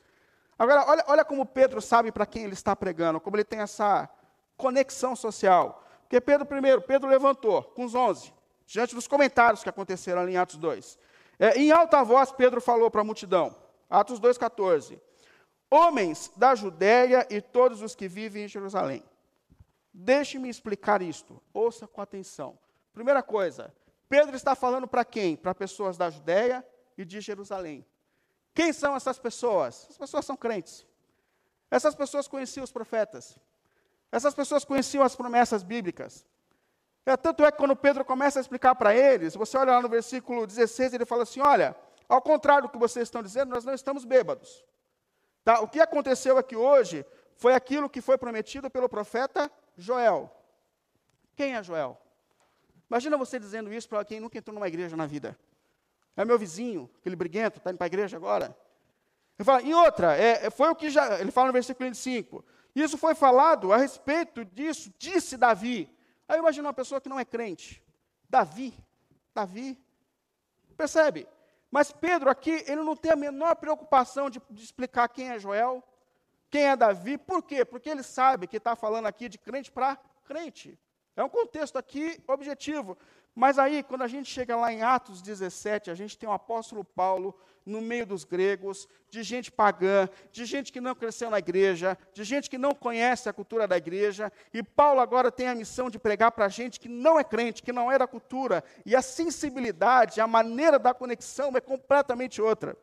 [0.58, 4.08] Agora, olha, olha como Pedro sabe para quem ele está pregando, como ele tem essa
[4.56, 5.84] conexão social.
[6.02, 8.32] Porque Pedro, primeiro, Pedro levantou com os onze,
[8.66, 10.98] diante dos comentários que aconteceram ali em Atos 2.
[11.38, 13.54] É, em alta voz, Pedro falou para a multidão,
[13.90, 15.00] Atos 2,14.
[15.70, 19.02] Homens da Judéia e todos os que vivem em Jerusalém.
[19.92, 22.56] Deixe-me explicar isto, ouça com atenção.
[22.92, 23.74] Primeira coisa,
[24.08, 25.34] Pedro está falando para quem?
[25.34, 26.64] Para pessoas da Judéia
[26.96, 27.84] e de Jerusalém.
[28.54, 29.86] Quem são essas pessoas?
[29.90, 30.86] As pessoas são crentes.
[31.70, 33.36] Essas pessoas conheciam os profetas.
[34.12, 36.24] Essas pessoas conheciam as promessas bíblicas.
[37.04, 39.88] É, tanto é que quando Pedro começa a explicar para eles, você olha lá no
[39.88, 41.76] versículo 16, ele fala assim: olha,
[42.08, 44.64] ao contrário do que vocês estão dizendo, nós não estamos bêbados.
[45.42, 45.60] Tá?
[45.60, 50.30] O que aconteceu aqui hoje foi aquilo que foi prometido pelo profeta Joel.
[51.34, 52.00] Quem é Joel?
[52.88, 55.36] Imagina você dizendo isso para quem nunca entrou numa igreja na vida.
[56.16, 58.56] É meu vizinho, aquele briguento, está indo para a igreja agora.
[59.38, 61.20] Ele fala, e outra, é, é, foi o que já.
[61.20, 62.44] Ele fala no versículo 25.
[62.74, 65.88] Isso foi falado a respeito disso, disse Davi.
[66.28, 67.82] Aí imagina uma pessoa que não é crente.
[68.28, 68.74] Davi.
[69.34, 69.78] Davi.
[70.76, 71.28] Percebe?
[71.70, 75.82] Mas Pedro aqui, ele não tem a menor preocupação de, de explicar quem é Joel,
[76.48, 77.18] quem é Davi.
[77.18, 77.64] Por quê?
[77.64, 80.78] Porque ele sabe que está falando aqui de crente para crente.
[81.16, 82.96] É um contexto aqui objetivo.
[83.34, 86.84] Mas aí, quando a gente chega lá em Atos 17, a gente tem o apóstolo
[86.84, 87.34] Paulo
[87.66, 92.22] no meio dos gregos, de gente pagã, de gente que não cresceu na igreja, de
[92.22, 95.98] gente que não conhece a cultura da igreja, e Paulo agora tem a missão de
[95.98, 100.20] pregar para gente que não é crente, que não é da cultura, e a sensibilidade,
[100.20, 102.76] a maneira da conexão é completamente outra.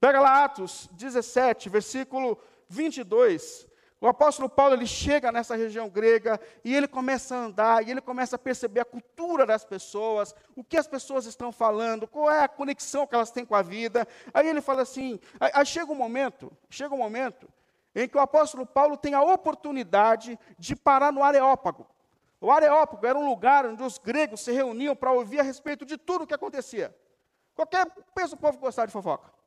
[0.00, 3.67] Pega lá Atos 17, versículo 22.
[4.00, 8.00] O apóstolo Paulo ele chega nessa região grega e ele começa a andar, e ele
[8.00, 12.44] começa a perceber a cultura das pessoas, o que as pessoas estão falando, qual é
[12.44, 14.06] a conexão que elas têm com a vida.
[14.32, 17.48] Aí ele fala assim, aí, aí chega um momento, chega um momento
[17.92, 21.84] em que o apóstolo Paulo tem a oportunidade de parar no Areópago.
[22.40, 25.98] O Areópago era um lugar onde os gregos se reuniam para ouvir a respeito de
[25.98, 26.94] tudo o que acontecia.
[27.52, 29.37] Qualquer, pensa o povo gostar de fofoca.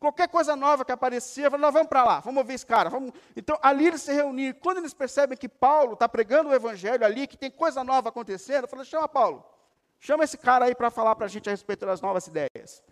[0.00, 2.88] Qualquer coisa nova que aparecia, nós vamos para lá, vamos ouvir esse cara.
[2.88, 3.12] Vamos...
[3.36, 4.58] Então, ali eles se reuniram.
[4.58, 8.66] Quando eles percebem que Paulo está pregando o evangelho ali, que tem coisa nova acontecendo,
[8.66, 9.44] falam, chama Paulo.
[10.00, 12.82] Chama esse cara aí para falar para a gente a respeito das novas ideias.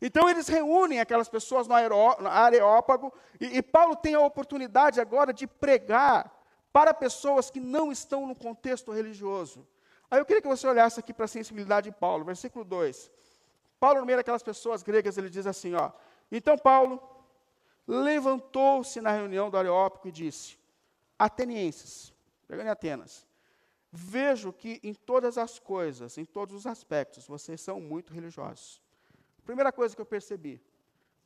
[0.00, 5.32] Então, eles reúnem aquelas pessoas no, no Areópago, e, e Paulo tem a oportunidade agora
[5.32, 6.32] de pregar
[6.72, 9.66] para pessoas que não estão no contexto religioso.
[10.08, 13.10] Aí eu queria que você olhasse aqui para a sensibilidade de Paulo, versículo 2.
[13.80, 15.90] Paulo, no meio daquelas pessoas gregas, ele diz assim, ó,
[16.36, 17.00] então Paulo
[17.86, 20.58] levantou-se na reunião do Areópago e disse:
[21.18, 22.12] Atenienses,
[22.48, 23.26] pegando em Atenas,
[23.90, 28.80] vejo que em todas as coisas, em todos os aspectos, vocês são muito religiosos.
[29.44, 30.60] Primeira coisa que eu percebi: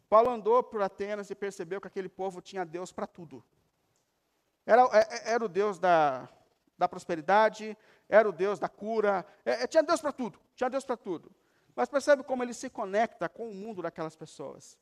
[0.08, 3.44] Paulo andou por Atenas e percebeu que aquele povo tinha Deus para tudo.
[4.64, 6.28] Era, é, é, era, o Deus da,
[6.76, 7.76] da prosperidade,
[8.08, 11.30] era o Deus da cura, é, é tinha Deus para tudo, tinha Deus para tudo.
[11.74, 14.76] Mas percebe como ele se conecta com o mundo daquelas pessoas.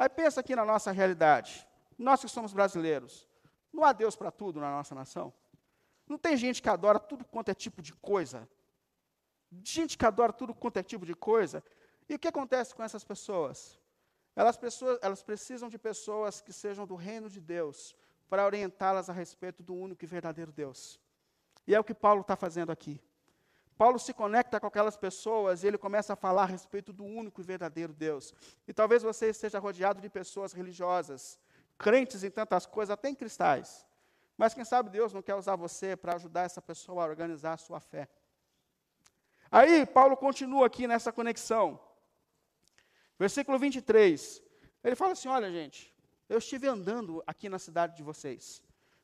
[0.00, 1.68] Aí pensa aqui na nossa realidade.
[1.98, 3.28] Nós que somos brasileiros,
[3.70, 5.30] não há Deus para tudo na nossa nação?
[6.08, 8.48] Não tem gente que adora tudo quanto é tipo de coisa?
[9.62, 11.62] Gente que adora tudo quanto é tipo de coisa.
[12.08, 13.78] E o que acontece com essas pessoas?
[14.34, 17.94] Elas, pessoas, elas precisam de pessoas que sejam do reino de Deus
[18.26, 20.98] para orientá-las a respeito do único e verdadeiro Deus.
[21.66, 22.98] E é o que Paulo está fazendo aqui.
[23.80, 27.40] Paulo se conecta com aquelas pessoas e ele começa a falar a respeito do único
[27.40, 28.34] e verdadeiro Deus.
[28.68, 31.40] E talvez você esteja rodeado de pessoas religiosas,
[31.78, 33.86] crentes em tantas coisas, até em cristais.
[34.36, 37.56] Mas quem sabe Deus não quer usar você para ajudar essa pessoa a organizar a
[37.56, 38.06] sua fé.
[39.50, 41.80] Aí, Paulo continua aqui nessa conexão.
[43.18, 44.42] Versículo 23.
[44.84, 45.90] Ele fala assim: Olha, gente,
[46.28, 48.62] eu estive andando aqui na cidade de vocês.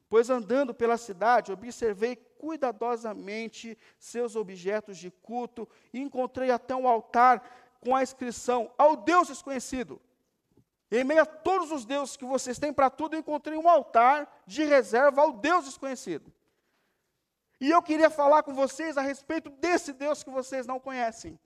[0.09, 7.43] Pois andando pela cidade, observei cuidadosamente seus objetos de culto e encontrei até um altar
[7.81, 10.01] com a inscrição ao Deus desconhecido.
[10.91, 14.65] Em meio a todos os deuses que vocês têm para tudo, encontrei um altar de
[14.65, 16.33] reserva ao Deus desconhecido.
[17.61, 21.39] E eu queria falar com vocês a respeito desse Deus que vocês não conhecem.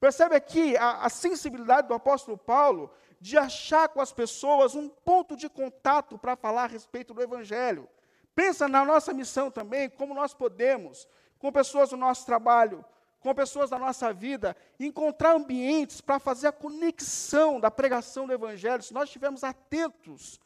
[0.00, 2.90] Percebe aqui a, a sensibilidade do apóstolo Paulo
[3.22, 7.88] de achar com as pessoas um ponto de contato para falar a respeito do Evangelho.
[8.34, 11.06] Pensa na nossa missão também, como nós podemos,
[11.38, 12.84] com pessoas do nosso trabalho,
[13.20, 18.82] com pessoas da nossa vida, encontrar ambientes para fazer a conexão da pregação do Evangelho,
[18.82, 20.40] se nós estivermos atentos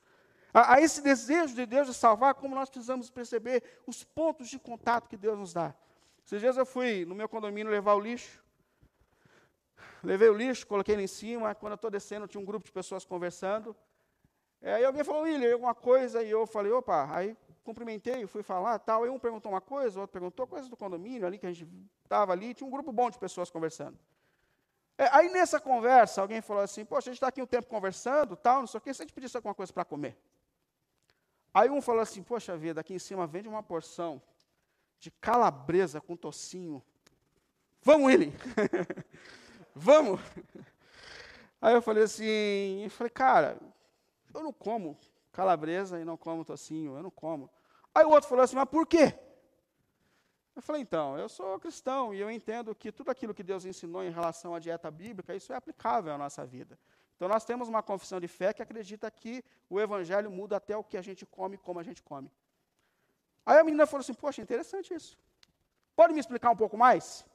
[0.52, 4.58] a, a, esse desejo de Deus de salvar, como nós precisamos perceber os pontos de
[4.58, 5.74] contato que Deus nos dá.
[6.26, 8.44] Esses dias eu fui no meu condomínio levar o lixo,
[10.06, 11.54] levei o lixo, coloquei ele em cima.
[11.54, 13.76] Quando eu estou descendo, tinha um grupo de pessoas conversando.
[14.62, 18.78] É, aí alguém falou, William, alguma coisa, e eu falei, opa, aí cumprimentei, fui falar,
[18.78, 19.02] tal.
[19.02, 21.68] Aí um perguntou uma coisa, o outro perguntou coisas do condomínio ali, que a gente
[22.04, 23.98] estava ali, tinha um grupo bom de pessoas conversando.
[24.96, 28.36] É, aí nessa conversa, alguém falou assim, poxa, a gente está aqui um tempo conversando,
[28.36, 30.16] tal, não sei o quê, se a gente pedisse alguma coisa para comer.
[31.52, 34.22] Aí um falou assim, poxa vida, aqui em cima vende uma porção
[35.00, 36.82] de calabresa com tocinho.
[37.82, 38.32] Vamos, William!
[39.78, 40.18] Vamos!
[41.60, 43.58] Aí eu falei assim, eu falei, cara,
[44.32, 44.98] eu não como
[45.30, 47.50] calabresa e não como tocinho, eu não como.
[47.94, 49.14] Aí o outro falou assim, mas por quê?
[50.54, 54.02] Eu falei, então, eu sou cristão e eu entendo que tudo aquilo que Deus ensinou
[54.02, 56.78] em relação à dieta bíblica, isso é aplicável à nossa vida.
[57.14, 60.82] Então nós temos uma confissão de fé que acredita que o evangelho muda até o
[60.82, 62.32] que a gente come como a gente come.
[63.44, 65.18] Aí a menina falou assim, poxa, interessante isso.
[65.94, 67.26] Pode me explicar um pouco mais?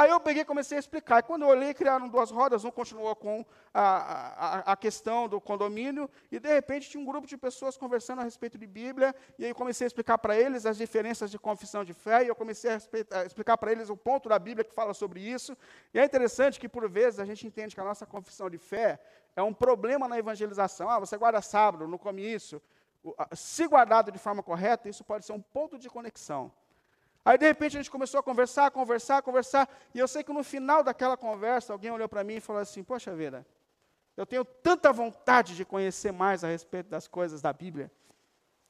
[0.00, 1.18] Aí eu peguei e comecei a explicar.
[1.18, 5.38] E quando eu olhei, criaram duas rodas, um continuou com a, a, a, questão do
[5.38, 9.44] condomínio, e de repente tinha um grupo de pessoas conversando a respeito de Bíblia, e
[9.44, 12.34] aí eu comecei a explicar para eles as diferenças de confissão de fé, e eu
[12.34, 15.54] comecei a, a explicar para eles o ponto da Bíblia que fala sobre isso.
[15.92, 18.98] E é interessante que, por vezes, a gente entende que a nossa confissão de fé
[19.36, 20.88] é um problema na evangelização.
[20.88, 22.58] Ah, você guarda sábado, não come isso.
[23.34, 26.50] Se guardado de forma correta, isso pode ser um ponto de conexão.
[27.24, 30.42] Aí, de repente, a gente começou a conversar, conversar, conversar, e eu sei que no
[30.42, 33.46] final daquela conversa, alguém olhou para mim e falou assim: Poxa vida,
[34.16, 37.90] eu tenho tanta vontade de conhecer mais a respeito das coisas da Bíblia.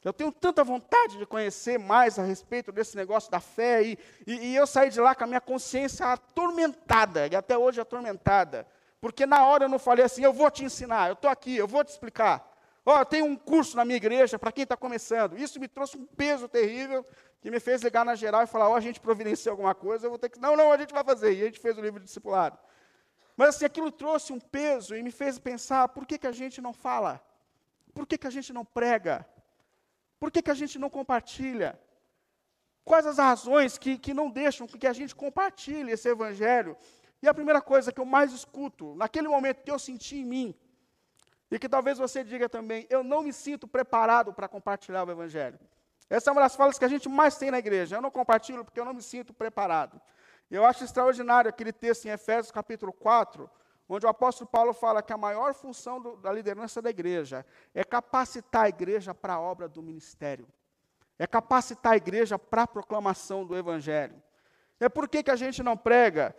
[0.03, 4.35] Eu tenho tanta vontade de conhecer mais a respeito desse negócio da fé, e, e,
[4.53, 8.67] e eu saí de lá com a minha consciência atormentada, e até hoje atormentada.
[9.01, 11.69] Porque na hora eu não falei assim, eu vou te ensinar, eu estou aqui, eu
[11.69, 12.51] vou te explicar.
[12.85, 15.39] Ó, oh, tem um curso na minha igreja para quem está começando.
[15.39, 17.05] Isso me trouxe um peso terrível
[17.41, 20.07] que me fez ligar na geral e falar: ó, oh, a gente providencia alguma coisa,
[20.07, 20.39] eu vou ter que.
[20.39, 21.33] Não, não, a gente vai fazer.
[21.33, 22.59] E a gente fez o livro de discipulado.
[23.37, 26.61] Mas assim, aquilo trouxe um peso e me fez pensar: por que, que a gente
[26.61, 27.21] não fala?
[27.95, 29.27] Por que, que a gente não prega?
[30.19, 31.81] Por que, que a gente não compartilha?
[32.85, 36.77] Quais as razões que, que não deixam que a gente compartilhe esse evangelho?
[37.23, 40.55] E a primeira coisa que eu mais escuto, naquele momento que eu senti em mim,
[41.51, 45.59] e que talvez você diga também, eu não me sinto preparado para compartilhar o Evangelho.
[46.11, 47.97] Essa é uma das falas que a gente mais tem na igreja.
[47.97, 50.01] Eu não compartilho porque eu não me sinto preparado.
[50.51, 53.49] Eu acho extraordinário aquele texto em Efésios capítulo 4,
[53.89, 57.85] onde o apóstolo Paulo fala que a maior função do, da liderança da igreja é
[57.85, 60.49] capacitar a igreja para a obra do ministério.
[61.17, 64.21] É capacitar a igreja para a proclamação do Evangelho.
[64.81, 66.35] É por que, que a gente não prega?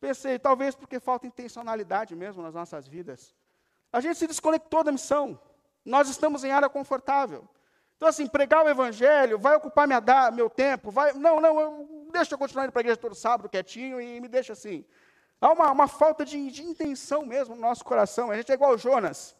[0.00, 3.36] Pensei, talvez porque falta intencionalidade mesmo nas nossas vidas.
[3.92, 5.38] A gente se desconectou da missão.
[5.84, 7.48] Nós estamos em área confortável.
[7.96, 10.02] Então, assim, pregar o evangelho vai ocupar minha,
[10.32, 11.12] meu tempo, vai.
[11.12, 14.28] Não, não, eu, deixa eu continuar indo para a igreja todo sábado quietinho e me
[14.28, 14.84] deixa assim.
[15.40, 18.30] Há uma, uma falta de, de, intenção mesmo no nosso coração.
[18.30, 19.36] A gente é igual Jonas.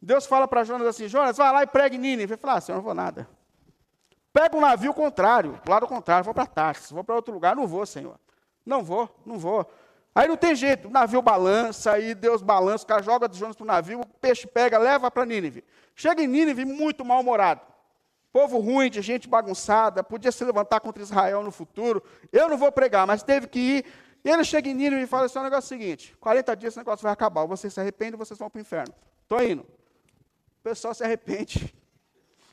[0.00, 2.34] Deus fala para Jonas assim: Jonas, vai lá e pregue Nínive.
[2.34, 3.28] Ele fala: ah, senhor, não vou nada.
[4.34, 7.68] Pega um navio contrário, do lado contrário, vou para Tarsis, vou para outro lugar, não
[7.68, 8.18] vou, Senhor.
[8.66, 9.64] Não vou, não vou.
[10.12, 13.54] Aí não tem jeito, o navio balança, aí Deus balança, o cara joga de Jonas
[13.54, 15.62] para o navio, o peixe pega, leva para Nínive.
[15.94, 17.60] Chega em Nínive muito mal-humorado.
[18.34, 22.02] Povo ruim, de gente bagunçada, podia se levantar contra Israel no futuro.
[22.32, 23.84] Eu não vou pregar, mas teve que ir.
[24.24, 26.72] E ele chega em Nínive e fala assim: o negócio é o seguinte: 40 dias
[26.72, 28.92] esse negócio vai acabar, vocês se arrependem, vocês vão para o inferno.
[29.22, 29.62] Estou indo.
[29.62, 31.72] O pessoal se arrepende.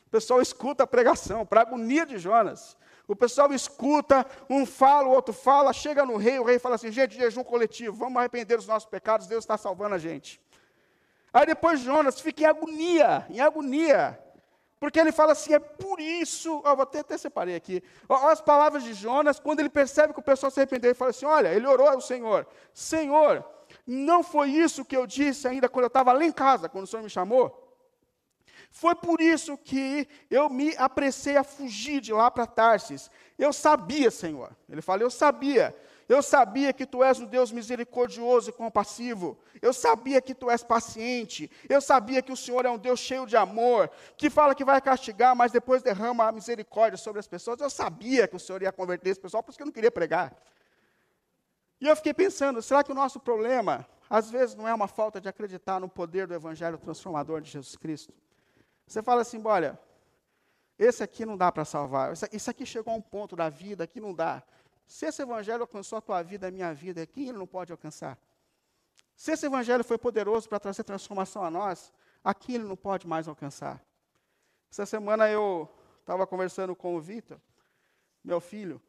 [0.05, 2.77] O pessoal escuta a pregação, para a agonia de Jonas.
[3.07, 6.91] O pessoal escuta, um fala, o outro fala, chega no rei, o rei fala assim:
[6.91, 10.39] gente, jejum coletivo, vamos arrepender dos nossos pecados, Deus está salvando a gente.
[11.33, 14.19] Aí depois Jonas fica em agonia, em agonia.
[14.81, 18.83] Porque ele fala assim, é por isso, vou até, até separei aqui, ó, as palavras
[18.83, 21.67] de Jonas, quando ele percebe que o pessoal se arrependeu, ele fala assim, olha, ele
[21.67, 23.45] orou ao Senhor, Senhor,
[23.85, 26.87] não foi isso que eu disse ainda quando eu estava lá em casa, quando o
[26.87, 27.77] Senhor me chamou?
[28.71, 33.11] Foi por isso que eu me apressei a fugir de lá para Tarsis.
[33.37, 34.55] Eu sabia, Senhor.
[34.69, 35.75] Ele fala, eu sabia.
[36.11, 39.39] Eu sabia que tu és um Deus misericordioso e compassivo.
[39.61, 41.49] Eu sabia que tu és paciente.
[41.69, 44.81] Eu sabia que o Senhor é um Deus cheio de amor, que fala que vai
[44.81, 47.61] castigar, mas depois derrama a misericórdia sobre as pessoas.
[47.61, 49.89] Eu sabia que o Senhor ia converter esse pessoal, por isso que eu não queria
[49.89, 50.35] pregar.
[51.79, 55.21] E eu fiquei pensando, será que o nosso problema, às vezes, não é uma falta
[55.21, 58.13] de acreditar no poder do Evangelho transformador de Jesus Cristo?
[58.85, 59.79] Você fala assim, olha,
[60.77, 64.01] esse aqui não dá para salvar, isso aqui chegou a um ponto da vida que
[64.01, 64.43] não dá.
[64.91, 68.19] Se esse evangelho alcançou a tua vida, a minha vida, quem ele não pode alcançar?
[69.15, 73.25] Se esse evangelho foi poderoso para trazer transformação a nós, aqui ele não pode mais
[73.25, 73.81] alcançar.
[74.69, 77.39] Essa semana eu estava conversando com o Vitor,
[78.21, 78.81] meu filho,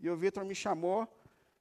[0.00, 1.06] e o Vitor me chamou,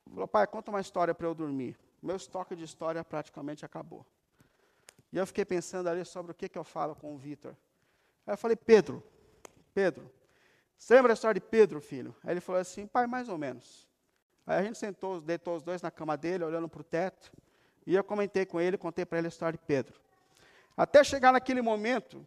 [0.10, 1.78] falou, pai, conta uma história para eu dormir.
[2.02, 4.04] Meu estoque de história praticamente acabou.
[5.14, 7.56] E eu fiquei pensando ali sobre o que, que eu falo com o Vitor.
[8.26, 9.04] Aí eu falei, Pedro,
[9.76, 10.10] Pedro,
[10.80, 12.16] você lembra da história de Pedro, filho?
[12.24, 13.86] Aí ele falou assim, pai, mais ou menos.
[14.48, 17.32] Aí a gente sentou, deitou os dois na cama dele, olhando para o teto,
[17.86, 20.00] e eu comentei com ele, contei para ele a história de Pedro.
[20.78, 22.26] Até chegar naquele momento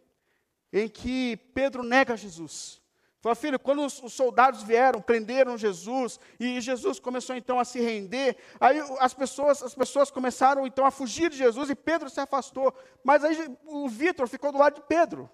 [0.71, 2.79] em que Pedro nega Jesus.
[3.19, 7.81] Falou, filho, quando os, os, soldados vieram, prenderam Jesus, e Jesus começou então a se
[7.81, 12.19] render, aí as pessoas, as pessoas começaram então a fugir de Jesus e Pedro se
[12.19, 12.73] afastou.
[13.03, 15.29] Mas aí o Vitor ficou do lado de Pedro.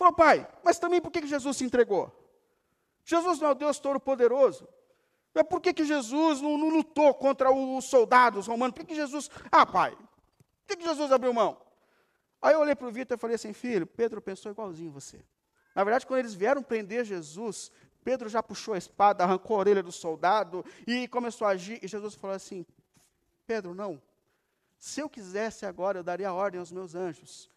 [0.00, 2.10] Falou, pai, mas também por que Jesus se entregou?
[3.04, 4.66] Jesus não é o Deus Todo-Poderoso.
[5.34, 8.72] Mas por que, que Jesus não, não, lutou contra os soldados romanos?
[8.74, 9.28] Por que, que Jesus.
[9.52, 11.60] Ah, pai, por que, que Jesus abriu mão?
[12.40, 15.22] Aí eu olhei para o Vitor e falei assim, filho, Pedro pensou igualzinho você.
[15.74, 17.70] Na verdade, quando eles vieram prender Jesus,
[18.02, 21.78] Pedro já puxou a espada, arrancou a orelha do soldado e começou a agir.
[21.82, 22.64] E Jesus falou assim:
[23.46, 24.00] Pedro, não.
[24.78, 27.50] Se eu quisesse agora, eu daria ordem aos meus anjos.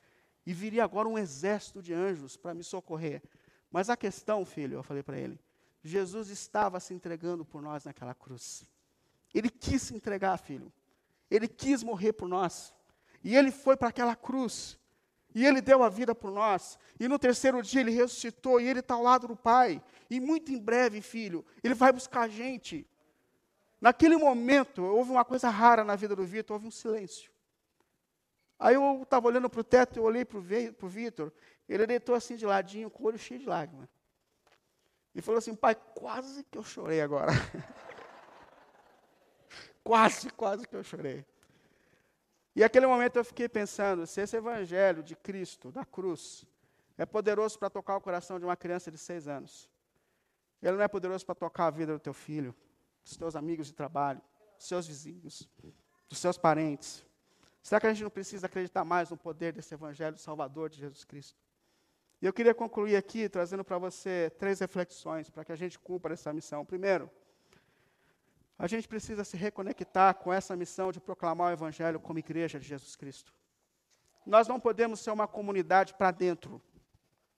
[0.46, 3.22] E viria agora um exército de anjos para me socorrer.
[3.72, 5.40] Mas a questão, filho, eu falei para ele:
[5.84, 8.66] Jesus estava se entregando por nós naquela cruz.
[9.34, 10.72] Ele quis se entregar, filho.
[11.30, 12.74] Ele quis morrer por nós.
[13.24, 14.78] E ele foi para aquela cruz.
[15.34, 16.78] E ele deu a vida por nós.
[17.00, 19.82] E no terceiro dia ele ressuscitou e ele está ao lado do Pai.
[20.10, 22.88] E muito em breve, filho, ele vai buscar a gente.
[23.82, 27.33] Naquele momento, houve uma coisa rara na vida do Vitor, houve um silêncio.
[28.64, 31.34] Aí eu estava olhando para o teto, eu olhei para o Vitor,
[31.68, 33.90] ele deitou assim de ladinho, com o olho cheio de lágrimas.
[35.14, 37.34] E falou assim, pai, quase que eu chorei agora.
[39.84, 41.26] quase, quase que eu chorei.
[42.56, 46.46] E aquele momento eu fiquei pensando, se esse evangelho de Cristo, da cruz,
[46.98, 49.70] é poderoso para tocar o coração de uma criança de seis anos,
[50.62, 52.56] ele não é poderoso para tocar a vida do teu filho,
[53.04, 54.22] dos teus amigos de trabalho,
[54.56, 55.50] dos seus vizinhos,
[56.08, 57.06] dos seus parentes.
[57.64, 61.06] Será que a gente não precisa acreditar mais no poder desse evangelho salvador de Jesus
[61.06, 61.42] Cristo?
[62.22, 66.14] E eu queria concluir aqui trazendo para você três reflexões para que a gente cumpra
[66.14, 66.66] essa missão.
[66.66, 67.10] Primeiro,
[68.60, 72.68] a gente precisa se reconectar com essa missão de proclamar o Evangelho como igreja de
[72.68, 73.34] Jesus Cristo.
[74.26, 76.62] Nós não podemos ser uma comunidade para dentro.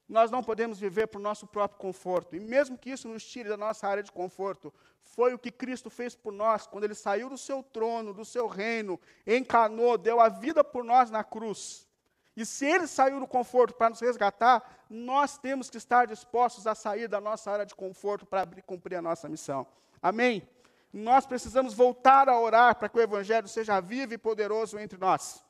[0.08, 2.36] Nós não podemos viver para o nosso próprio conforto.
[2.36, 5.90] E mesmo que isso nos tire da nossa área de conforto, foi o que Cristo
[5.90, 10.30] fez por nós, quando Ele saiu do seu trono, do seu reino, encarnou, deu a
[10.30, 11.88] vida por nós na cruz.
[12.36, 16.76] E se Ele saiu do conforto para nos resgatar, nós temos que estar dispostos a
[16.76, 19.66] sair da nossa área de conforto para cumprir a nossa missão.
[20.02, 20.48] Amém?
[20.96, 25.44] nós precisamos voltar a orar para que o Evangelho seja vivo e poderoso entre nós.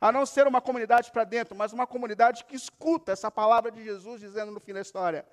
[0.00, 3.84] A não ser uma comunidade para dentro, mas uma comunidade que escuta essa palavra de
[3.84, 5.26] Jesus dizendo no fim da história: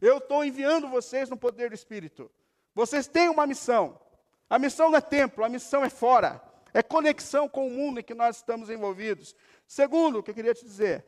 [0.00, 2.30] Eu estou enviando vocês no poder do Espírito.
[2.74, 4.00] Vocês têm uma missão.
[4.48, 6.42] A missão não é templo, a missão é fora.
[6.72, 9.36] É conexão com o mundo em que nós estamos envolvidos.
[9.66, 11.04] Segundo, o que eu queria te dizer: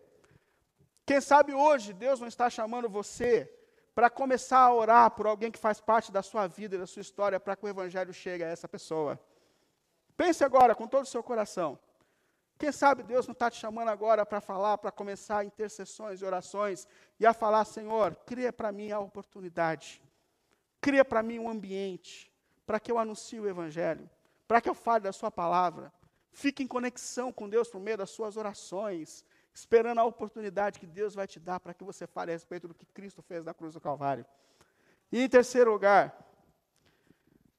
[1.04, 3.50] quem sabe hoje Deus não está chamando você
[3.94, 7.00] para começar a orar por alguém que faz parte da sua vida e da sua
[7.00, 9.18] história, para que o Evangelho chegue a essa pessoa.
[10.16, 11.78] Pense agora com todo o seu coração.
[12.58, 16.88] Quem sabe Deus não está te chamando agora para falar, para começar intercessões e orações
[17.20, 20.02] e a falar, Senhor, cria para mim a oportunidade,
[20.80, 22.32] cria para mim um ambiente
[22.66, 24.08] para que eu anuncie o Evangelho,
[24.48, 25.92] para que eu fale da Sua palavra.
[26.32, 31.14] Fique em conexão com Deus por meio das suas orações, esperando a oportunidade que Deus
[31.14, 33.72] vai te dar para que você fale a respeito do que Cristo fez na cruz
[33.72, 34.26] do Calvário.
[35.10, 36.25] E em terceiro lugar,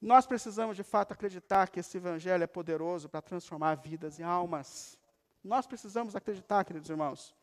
[0.02, 4.98] nós precisamos de fato acreditar que esse evangelho é poderoso para transformar vidas e almas.
[5.44, 7.36] Nós precisamos acreditar, queridos irmãos.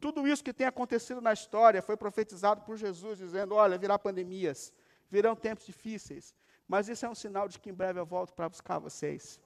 [0.00, 4.72] Tudo isso que tem acontecido na história foi profetizado por Jesus, dizendo: olha, virá pandemias,
[5.10, 6.34] virão tempos difíceis,
[6.66, 9.40] mas isso é um sinal de que em breve eu volto para buscar vocês.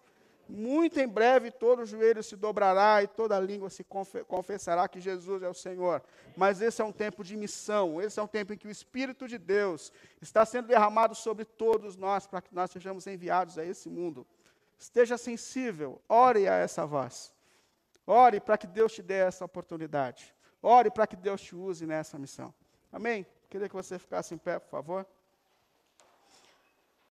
[0.49, 3.85] Muito em breve todo joelho se dobrará e toda língua se
[4.29, 6.01] confessará que Jesus é o Senhor.
[6.37, 9.27] Mas esse é um tempo de missão, esse é um tempo em que o Espírito
[9.27, 9.93] de Deus
[10.23, 14.25] está sendo derramado sobre todos nós para que nós sejamos enviados a esse mundo.
[14.79, 17.35] Esteja sensível, ore a essa voz.
[18.07, 20.33] Ore para que Deus te dê essa oportunidade.
[20.63, 22.55] Ore para que Deus te use nessa missão.
[22.93, 23.27] Amém?
[23.51, 25.07] Queria que você ficasse em pé, por favor.